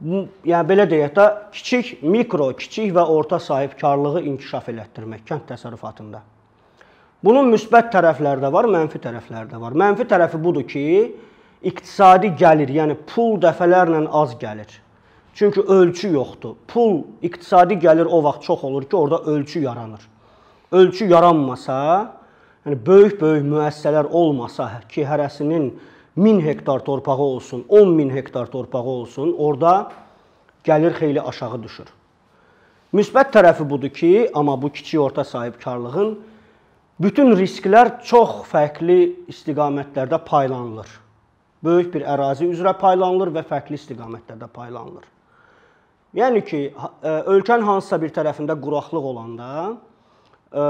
yəni 0.00 0.68
belə 0.68 0.86
deyək 0.88 1.14
də, 1.16 1.26
kiçik, 1.52 2.02
mikro, 2.02 2.50
kiçik 2.56 2.92
və 2.96 3.04
orta 3.04 3.38
sahibkarlığı 3.42 4.22
inkişaf 4.32 4.68
elətdirmək 4.72 5.24
kənd 5.28 5.48
təsərrüfatında. 5.50 6.22
Bunun 7.24 7.50
müsbət 7.52 7.90
tərəfləri 7.92 8.40
də 8.40 8.48
var, 8.52 8.68
mənfi 8.72 9.00
tərəfləri 9.02 9.50
də 9.50 9.60
var. 9.60 9.76
Mənfi 9.76 10.06
tərəfi 10.08 10.40
budur 10.40 10.64
ki, 10.64 10.84
iqtisadi 11.68 12.32
gəlir, 12.40 12.72
yəni 12.72 12.96
pul 13.10 13.36
dəfələrlə 13.42 14.06
az 14.22 14.32
gəlir. 14.40 14.70
Çünki 15.36 15.60
ölçü 15.60 16.14
yoxdur. 16.14 16.56
Pul, 16.68 17.02
iqtisadi 17.22 17.76
gəlir 17.80 18.08
o 18.08 18.22
vaxt 18.24 18.42
çox 18.48 18.64
olur 18.64 18.88
ki, 18.88 18.96
orada 18.96 19.18
ölçü 19.30 19.60
yaranır. 19.60 20.00
Ölçü 20.72 21.10
yaranmasa, 21.12 21.76
yəni 22.64 22.80
böyük-böyük 22.86 23.44
müəssisələr 23.52 24.08
olmasa 24.08 24.70
ki, 24.88 25.04
hərəsinin 25.04 25.74
1000 26.20 26.40
hektar 26.40 26.84
torpağı 26.84 27.16
olsun, 27.16 27.64
10 27.68 27.88
min 27.88 28.10
hektar 28.10 28.46
torpağı 28.46 28.82
olsun, 28.82 29.34
orada 29.38 29.92
gəlir 30.64 30.92
xeyli 30.92 31.22
aşağı 31.22 31.62
düşür. 31.62 31.86
Müsbət 32.92 33.30
tərəfi 33.32 33.64
budur 33.70 33.88
ki, 33.88 34.30
amma 34.34 34.56
bu 34.62 34.72
kiçik 34.72 35.00
orta 35.00 35.24
sahibkarlığın 35.24 36.18
bütün 37.00 37.32
risklər 37.38 38.02
çox 38.04 38.42
fərqli 38.50 38.98
istiqamətlərdə 39.32 40.18
paylanılır. 40.26 40.90
Böyük 41.64 41.94
bir 41.94 42.04
ərazi 42.08 42.48
üzrə 42.50 42.74
paylanılır 42.80 43.32
və 43.38 43.44
fərqli 43.48 43.78
istiqamətlərdə 43.78 44.48
paylanılır. 44.52 45.06
Yəni 46.18 46.44
ki, 46.44 46.60
e, 47.02 47.08
ölkənin 47.30 47.64
hansısa 47.64 48.00
bir 48.02 48.10
tərəfində 48.12 48.56
quraqlıq 48.60 49.08
olanda, 49.12 49.50
e, 50.52 50.62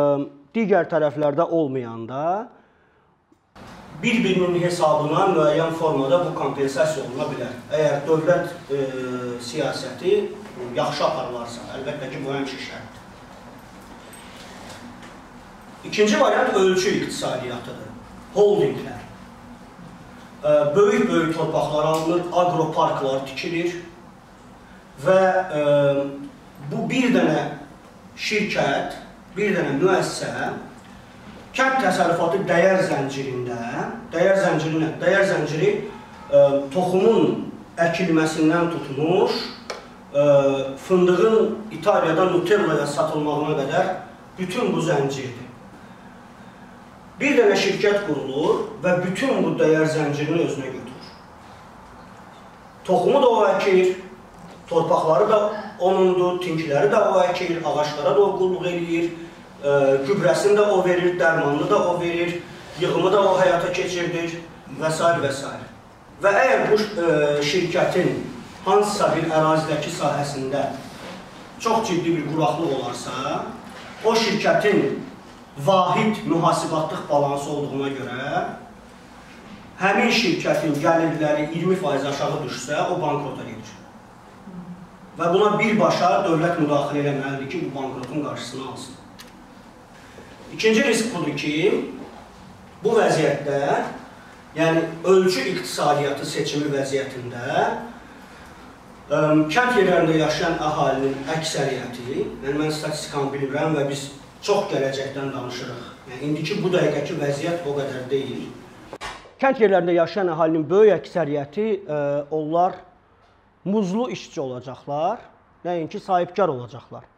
digər 0.54 0.86
tərəflərdə 0.90 1.46
olmayanda 1.48 2.22
bir-birinin 4.02 4.62
hesabına 4.62 5.26
müəyyən 5.34 5.72
formada 5.72 6.20
bu 6.24 6.34
kompensasiya 6.34 7.04
oluna 7.04 7.26
bilər. 7.32 7.58
Əgər 7.72 7.98
dövlət 8.06 8.46
e, 8.72 8.86
siyasəti 9.44 10.14
yaxşı 10.76 11.04
aparılarsa, 11.04 11.66
əlbəttə 11.76 12.08
ki, 12.12 12.22
bu 12.24 12.32
həmişə 12.34 12.62
şərtdir. 12.68 13.00
İkinci 15.84 16.20
variant 16.20 16.56
ölçü 16.56 16.94
iqtisadiyyatıdır. 17.00 17.90
Holdinglər. 18.34 19.04
E, 20.44 20.76
böyük-böyük 20.76 21.36
torpaqlar 21.36 21.84
alınır, 21.84 22.22
agroparklar 22.32 23.26
tikilir 23.26 23.76
və 25.04 25.20
e, 25.60 25.62
bu 26.72 26.88
bir 26.88 27.12
dənə 27.16 27.40
şirkət, 28.16 28.96
bir 29.36 29.56
dənə 29.56 29.76
müəssisə 29.80 30.50
kənd 31.60 31.82
təsərrüfatı 31.84 32.40
dəyər 32.48 32.80
zəncirində, 32.88 33.56
dəyər 34.12 34.38
zənciri 34.40 34.80
nə? 34.80 34.88
Dəyər 35.00 35.26
zənciri 35.28 35.70
ə, 35.76 35.82
e, 36.32 36.42
toxumun 36.72 37.34
əkilməsindən 37.84 38.70
tutmuş, 38.72 39.36
ə, 39.36 40.22
e, 40.22 40.24
fındığın 40.86 41.50
İtaliyadan 41.76 42.32
Nutella'ya 42.32 42.86
satılmağına 42.88 43.58
qədər 43.60 43.92
bütün 44.38 44.72
bu 44.72 44.80
zəncirdir. 44.88 45.48
Bir 47.20 47.36
dənə 47.36 47.56
şirkət 47.60 48.06
qurulur 48.06 48.62
və 48.80 48.96
bütün 49.04 49.42
bu 49.44 49.56
dəyər 49.60 49.84
zəncirini 49.92 50.46
özünə 50.46 50.70
götürür. 50.72 51.10
Toxumu 52.88 53.20
da 53.20 53.28
o 53.28 53.42
əkir, 53.50 53.98
torpaqları 54.70 55.28
da 55.28 55.40
onundur, 55.76 56.40
tinkləri 56.40 56.88
də 56.88 57.08
o 57.10 57.20
əkir, 57.26 57.58
ağaclara 57.60 58.14
da 58.16 58.22
o 58.24 58.38
qulluq 58.38 58.64
eləyir, 58.70 59.10
gübrəsini 60.06 60.56
də 60.56 60.64
o 60.72 60.84
verir, 60.84 61.18
dərmanını 61.20 61.70
da 61.70 61.78
o 61.88 62.00
verir, 62.00 62.40
yığımı 62.80 63.12
da 63.12 63.22
o 63.32 63.36
həyata 63.40 63.72
keçirdir 63.72 64.38
və 64.80 64.90
s. 64.90 65.04
və 65.24 65.32
s. 65.32 65.52
Və 66.22 66.32
əgər 66.44 66.66
bu 66.70 66.78
şirkətin 67.44 68.14
hansısa 68.64 69.10
bir 69.16 69.28
ərazidəki 69.28 69.92
sahəsində 69.94 70.64
çox 71.60 71.88
ciddi 71.88 72.16
bir 72.16 72.26
quraqlıq 72.32 72.74
olarsa, 72.78 73.44
o 74.04 74.14
şirkətin 74.14 74.98
vahid 75.66 76.16
mühasibatlıq 76.26 77.08
balansı 77.10 77.50
olduğuna 77.50 77.88
görə 77.98 78.44
həmin 79.80 80.12
şirkətin 80.12 80.76
gəlirləri 80.80 81.50
20% 81.52 82.08
aşağı 82.08 82.40
düşsə, 82.46 82.80
o 82.92 83.00
bankrota 83.00 83.44
gedir. 83.44 83.76
Və 85.18 85.28
buna 85.34 85.56
birbaşa 85.58 86.10
dövlət 86.24 86.60
müdaxilə 86.62 87.04
eləməlidir 87.04 87.48
ki, 87.52 87.62
bu 87.66 87.78
bankrotun 87.78 88.24
qarşısını 88.24 88.68
alsın. 88.72 88.94
İkinci 90.54 90.84
risk 90.84 91.14
budur 91.14 91.36
ki, 91.36 91.54
bu 92.84 92.94
vəziyyətdə, 92.96 93.58
yəni 94.56 94.80
ölçü 95.06 95.44
iqtisadiyyatı 95.52 96.26
seçimi 96.26 96.72
vəziyyətində 96.72 97.42
ə, 99.10 99.20
kənd 99.52 99.76
yerlərində 99.78 100.16
yaşayan 100.18 100.56
əhalinin 100.58 101.28
əksəriyyəti, 101.36 102.16
yəni 102.46 102.56
mən 102.58 102.74
statistikanı 102.74 103.30
bilirəm 103.34 103.76
və 103.78 103.84
biz 103.92 104.08
çox 104.42 104.66
gələcəkdən 104.72 105.30
danışırıq. 105.36 105.84
Yəni 106.10 106.30
indiki 106.30 106.58
bu 106.64 106.72
dəqiqəki 106.74 107.20
vəziyyət 107.20 107.68
o 107.70 107.76
qədər 107.78 108.08
deyil. 108.10 108.48
Kənd 109.40 109.62
yerlərində 109.62 109.94
yaşayan 110.00 110.34
əhalinin 110.34 110.66
böyük 110.72 110.96
əksəriyyəti 110.98 111.68
ə, 111.86 112.02
onlar 112.34 112.80
muzlu 113.64 114.08
işçi 114.16 114.42
olacaqlar, 114.42 115.22
nəinki 115.64 116.02
sahibkar 116.02 116.50
olacaqlar 116.50 117.09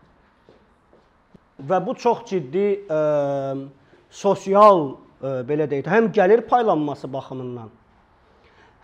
və 1.69 1.79
bu 1.87 1.95
çox 1.99 2.25
ciddi 2.31 2.67
ə, 2.91 3.01
sosial 4.11 4.83
ə, 5.21 5.43
belə 5.49 5.69
deyək, 5.71 5.89
həm 5.91 6.11
gəlir 6.15 6.45
paylanması 6.49 7.11
baxımından, 7.13 7.71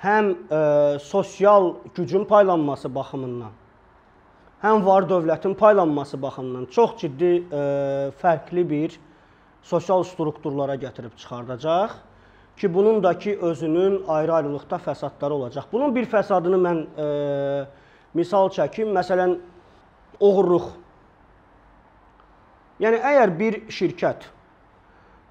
həm 0.03 0.31
ə, 0.35 0.61
sosial 1.03 1.75
gücün 1.97 2.25
paylanması 2.29 2.91
baxımından, 2.95 3.55
həm 4.63 4.85
var 4.87 5.09
dövlətin 5.11 5.55
paylanması 5.59 6.21
baxımından 6.23 6.69
çox 6.75 6.97
ciddi 7.03 7.33
ə, 7.43 7.65
fərqli 8.23 8.67
bir 8.71 8.99
sosial 9.63 10.05
strukturlara 10.07 10.79
gətirib 10.79 11.17
çıxardacaq 11.19 11.99
ki, 12.59 12.75
bunun 12.75 13.03
da 13.03 13.19
ki 13.19 13.39
özünün 13.39 14.03
ayrı-ayrılıqda 14.09 14.77
fəsadları 14.83 15.33
olacaq. 15.33 15.69
Bunun 15.73 15.95
bir 15.95 16.09
fəsadını 16.11 16.59
mən 16.59 16.81
ə, 16.99 17.07
misal 18.19 18.51
çəkim. 18.51 18.91
Məsələn, 18.97 19.37
oğurluq 20.21 20.73
Yəni 22.79 22.99
əgər 23.03 23.33
bir 23.39 23.57
şirkət 23.75 24.29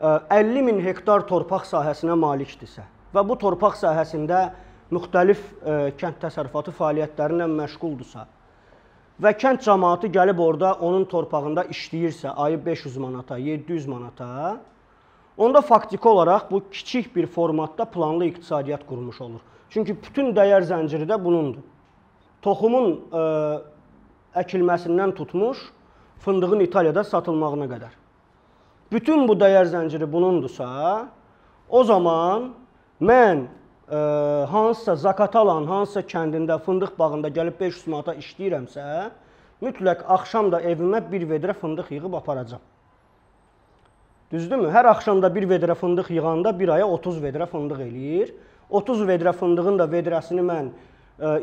50 0.03 0.57
e, 0.59 0.63
min 0.67 0.81
hektar 0.83 1.23
torpaq 1.29 1.63
sahəsinə 1.69 2.17
malikdirsə 2.19 2.83
və 3.15 3.23
bu 3.23 3.37
torpaq 3.39 3.77
sahəsində 3.79 4.41
müxtəlif 4.91 5.39
e, 5.39 5.77
kənd 5.99 6.19
təsərrüfatı 6.25 6.73
fəaliyyətləri 6.75 7.37
ilə 7.37 7.47
məşğuldursa 7.53 8.25
və 9.23 9.31
kənd 9.39 9.63
cəmaəti 9.63 10.11
gəlib 10.13 10.41
orada 10.43 10.73
onun 10.83 11.07
torpağında 11.09 11.63
işləyirsə, 11.73 12.35
ayı 12.35 12.59
500 12.65 12.97
manata, 13.01 13.37
700 13.37 13.87
manata, 13.87 14.27
onda 15.37 15.61
faktiki 15.61 16.07
olaraq 16.07 16.51
bu 16.51 16.61
kiçik 16.69 17.15
bir 17.15 17.27
formatda 17.27 17.85
planlı 17.85 18.25
iqtisadiyyat 18.25 18.85
qurmuş 18.87 19.21
olur. 19.21 19.39
Çünki 19.69 19.95
bütün 20.03 20.35
dəyər 20.35 20.67
zənciri 20.67 21.07
də 21.07 21.17
bunundur. 21.23 21.63
Toxumun 22.43 22.91
ə, 22.91 23.23
e, 23.23 24.43
əkilməsindən 24.43 25.15
tutmuş 25.15 25.63
fındığın 26.23 26.59
İtaliyada 26.65 27.03
satılmağına 27.03 27.67
qədər. 27.69 27.93
Bütün 28.91 29.27
bu 29.27 29.35
dəyər 29.35 29.67
zənciri 29.67 30.07
bunundursa, 30.11 30.67
o 31.69 31.83
zaman 31.83 32.53
mən 33.01 33.43
ə, 33.43 33.47
e, 33.91 33.99
hansısa 34.51 34.95
Zakatalan, 34.95 35.67
hansısa 35.67 36.05
kəndində, 36.07 36.59
fındıq 36.63 36.95
bağında 36.99 37.29
gəlib 37.35 37.59
500 37.59 37.87
manata 37.91 38.15
işləyirəmsə, 38.15 38.87
mütləq 39.61 40.05
axşam 40.17 40.51
da 40.53 40.61
evimə 40.61 41.03
bir 41.11 41.27
vedrə 41.27 41.53
fındıq 41.53 41.91
yığıb 41.97 42.15
aparacam. 42.21 42.63
Düzdürmü? 44.31 44.67
Hər 44.71 44.89
axşam 44.91 45.21
da 45.23 45.29
bir 45.35 45.47
vedrə 45.47 45.75
fındıq 45.75 46.09
yığanda 46.11 46.51
bir 46.59 46.69
aya 46.75 46.87
30 46.87 47.21
vedrə 47.23 47.45
fındıq 47.47 47.79
eləyir. 47.85 48.33
30 48.69 49.05
vedrə 49.07 49.31
fındığın 49.31 49.79
da 49.79 49.85
vedrəsini 49.87 50.43
mən 50.43 50.71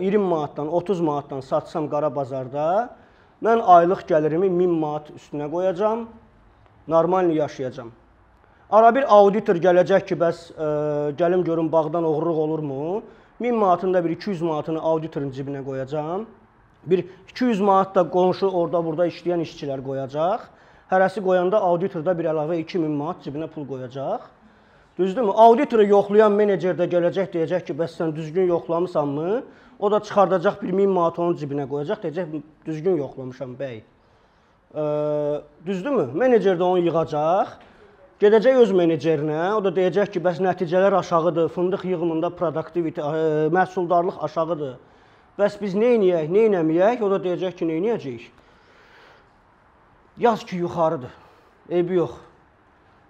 20 0.01 0.15
e, 0.15 0.19
manatdan, 0.19 0.69
30 0.69 1.01
manatdan 1.01 1.41
satsam 1.41 1.89
qara 1.89 2.15
bazarda, 2.17 2.97
Mən 3.42 3.61
aylıq 3.61 4.05
gəlirimi 4.09 4.49
1000 4.59 4.70
manat 4.70 5.11
üstünə 5.11 5.51
qoyacam, 5.51 6.07
normal 6.88 7.31
yaşayacam. 7.31 7.90
Ara 8.70 8.94
bir 8.94 9.05
auditor 9.12 9.57
gələcək 9.57 10.07
ki, 10.09 10.16
bəs 10.18 10.47
ə, 10.51 10.55
e, 10.55 11.12
gəlim 11.18 11.44
görüm 11.44 11.73
bağdan 11.73 12.05
oğurluq 12.05 12.38
olurmu? 12.47 13.03
1000 13.40 13.55
manatın 13.55 13.94
da 13.94 14.05
bir 14.05 14.11
200 14.11 14.42
manatını 14.42 14.81
auditorun 14.81 15.31
cibinə 15.31 15.64
qoyacam. 15.64 16.27
Bir 16.87 17.05
200 17.31 17.61
manat 17.61 17.94
da 17.94 18.05
qonşu 18.11 18.49
orada 18.49 18.85
burada 18.85 19.07
işləyən 19.07 19.42
işçilər 19.44 19.83
qoyacaq. 19.85 20.47
Hərəsi 20.90 21.23
qoyanda 21.25 21.61
auditor 21.61 22.05
da 22.07 22.18
bir 22.18 22.31
əlavə 22.33 22.59
2000 22.62 22.90
manat 22.90 23.27
cibinə 23.27 23.49
pul 23.49 23.66
qoyacaq. 23.68 24.34
Düzdürmü? 24.98 25.30
Auditoru 25.30 25.87
yoxlayan 25.87 26.33
menecer 26.33 26.76
də 26.78 26.87
gələcək 26.90 27.33
deyəcək 27.35 27.66
ki, 27.66 27.76
bəs 27.78 27.96
sən 27.98 28.14
düzgün 28.14 28.46
yoxlamısanmı? 28.52 29.42
O 29.78 29.90
da 29.90 30.00
çıxardacaq 30.00 30.62
bir 30.62 30.76
1000 30.76 30.90
manat 30.90 31.18
onun 31.18 31.37
cibinə 31.37 31.66
qoyacaq, 31.68 32.04
deyəcək 32.04 32.40
düzgün 32.66 32.96
yoxlamışam 33.02 33.57
bəy. 33.59 33.80
E, 34.74 34.85
düzdürmü? 35.66 36.07
Menecer 36.14 36.57
də 36.61 36.62
onu 36.62 36.87
yığacaq, 36.87 37.59
Gedəcək 38.22 38.61
öz 38.62 38.70
menecerinə, 38.78 39.38
o 39.52 39.62
da 39.64 39.72
deyəcək 39.74 40.12
ki, 40.14 40.20
bəs 40.22 40.38
nəticələr 40.40 40.94
aşağıdır, 41.00 41.48
fındıq 41.50 41.83
yığımında 41.90 42.30
productivity, 42.38 43.02
ə, 43.02 43.48
məhsuldarlıq 43.52 44.20
aşağıdır. 44.22 44.76
Bəs 45.40 45.57
biz 45.59 45.74
nə 45.74 45.90
edəyik, 45.96 46.30
nə 46.30 46.44
etməyək? 46.46 47.02
O 47.02 47.11
da 47.11 47.18
deyəcək 47.24 47.57
ki, 47.59 47.66
nə 47.66 47.80
edəcəyik? 47.80 48.28
Yaz 50.22 50.44
ki, 50.46 50.61
yuxarıdır. 50.62 51.11
Eybi 51.68 51.98
yox. 51.98 52.14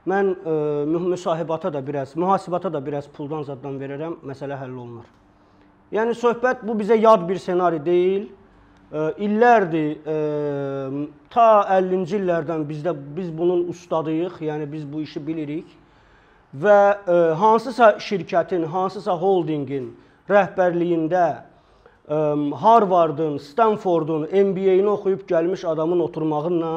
Mən 0.04 0.34
ə, 0.36 0.54
müsahibata 0.84 1.72
da 1.72 1.80
biraz, 1.86 2.16
mühasibata 2.16 2.72
da 2.72 2.80
biraz 2.84 3.06
puldan 3.08 3.44
zaddan 3.46 3.78
verərəm, 3.80 4.18
məsələ 4.28 4.58
həll 4.60 4.74
olunur. 4.76 5.06
Yəni 5.94 6.12
söhbət 6.20 6.64
bu 6.66 6.74
bizə 6.76 6.98
yad 7.00 7.24
bir 7.28 7.40
ssenari 7.40 7.80
deyil. 7.84 8.26
Ə, 8.92 9.06
illərdir, 9.24 9.94
ə, 10.04 10.18
ta 11.32 11.46
50-ci 11.78 12.18
illərdən 12.20 12.66
bizdə 12.68 12.92
biz 13.16 13.30
bunun 13.32 13.64
ustadıyıq, 13.72 14.42
yəni 14.44 14.68
biz 14.72 14.84
bu 14.84 15.00
işi 15.06 15.24
bilirik 15.24 15.72
və 16.60 16.78
ə, 17.08 17.16
hansısa 17.40 17.94
şirkətin, 18.04 18.68
hansısa 18.70 19.16
holdinqin 19.18 19.88
rəhbərliyində 20.30 21.24
ə, 21.32 22.20
Harvardın, 22.60 23.40
Stanfordun 23.40 24.28
MBA-ni 24.28 24.88
oxuyub 24.92 25.24
gəlmiş 25.32 25.64
adamın 25.72 26.04
oturmağıyla 26.04 26.74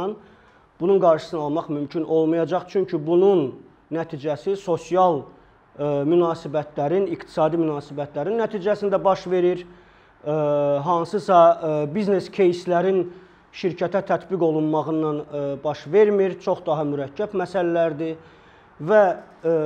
bunun 0.82 1.00
qarşısını 1.00 1.40
almaq 1.40 1.68
mümkün 1.68 2.04
olmayacaq. 2.04 2.62
Çünki 2.68 3.06
bunun 3.06 3.52
nəticəsi 3.92 4.56
sosial 4.56 5.20
ə, 5.78 6.02
münasibətlərin, 6.08 7.06
iqtisadi 7.14 7.61
münasibətlərin 7.61 8.40
nəticəsində 8.40 8.98
baş 9.04 9.26
verir 9.30 9.62
ə, 9.62 10.35
hansısa 10.82 11.38
ə, 11.38 11.72
biznes 11.94 12.26
кейslərin 12.35 13.04
şirkətə 13.54 14.02
tətbiq 14.08 14.42
olunmağından 14.42 15.20
ə, 15.22 15.42
baş 15.64 15.87
vermir, 15.92 16.38
çox 16.40 16.64
daha 16.66 16.82
mürəkkəb 16.88 17.37
məsələlərdir 17.38 18.16
və 18.82 19.02
ə, 19.12 19.56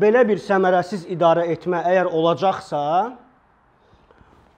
belə 0.00 0.24
bir 0.26 0.42
səmərəsiz 0.42 1.06
idarə 1.14 1.46
etmə 1.54 1.84
əgər 1.92 2.10
olacaqsa, 2.10 2.82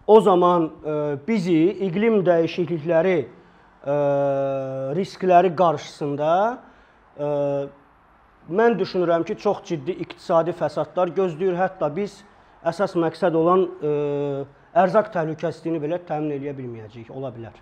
o 0.08 0.20
zaman 0.24 0.70
ə, 0.70 1.00
bizi 1.26 1.58
iqlim 1.84 2.22
dəyişiklikləri 2.24 3.18
ə, 3.26 3.34
riskləri 3.83 5.51
qarşısında 5.55 6.29
mən 8.49 8.77
düşünürəm 8.79 9.25
ki, 9.27 9.35
çox 9.37 9.63
ciddi 9.67 9.91
iqtisadi 10.05 10.55
fəsadlar 10.55 11.11
gözləyir. 11.15 11.57
Hətta 11.59 11.89
biz 11.95 12.21
əsas 12.63 12.95
məqsəd 12.95 13.35
olan 13.35 13.67
ərzaq 14.73 15.11
təhlükəsizliyini 15.13 15.83
belə 15.83 15.99
təmin 16.07 16.37
edə 16.39 16.55
bilməyəcəyik, 16.57 17.11
ola 17.11 17.31
bilər. 17.35 17.55